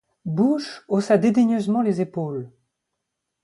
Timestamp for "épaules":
2.01-2.49